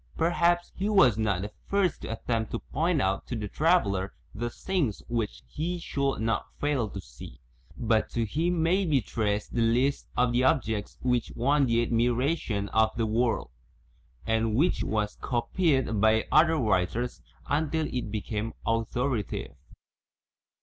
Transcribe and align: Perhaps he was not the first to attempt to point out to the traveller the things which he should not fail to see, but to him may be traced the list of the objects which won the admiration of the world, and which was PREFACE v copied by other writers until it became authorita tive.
Perhaps 0.17 0.71
he 0.73 0.89
was 0.89 1.15
not 1.15 1.43
the 1.43 1.51
first 1.67 2.01
to 2.01 2.07
attempt 2.11 2.49
to 2.49 2.57
point 2.59 2.99
out 3.03 3.27
to 3.27 3.35
the 3.35 3.47
traveller 3.47 4.15
the 4.33 4.49
things 4.49 5.03
which 5.07 5.43
he 5.47 5.77
should 5.77 6.17
not 6.21 6.47
fail 6.59 6.89
to 6.89 6.99
see, 6.99 7.39
but 7.77 8.09
to 8.09 8.25
him 8.25 8.63
may 8.63 8.83
be 8.83 8.99
traced 8.99 9.53
the 9.53 9.61
list 9.61 10.07
of 10.17 10.31
the 10.31 10.43
objects 10.43 10.97
which 11.03 11.31
won 11.35 11.67
the 11.67 11.83
admiration 11.83 12.67
of 12.69 12.89
the 12.95 13.05
world, 13.05 13.51
and 14.25 14.55
which 14.55 14.83
was 14.83 15.17
PREFACE 15.17 15.17
v 15.17 15.27
copied 15.83 16.01
by 16.01 16.25
other 16.31 16.55
writers 16.57 17.21
until 17.47 17.85
it 17.93 18.09
became 18.09 18.55
authorita 18.65 19.27
tive. 19.29 19.55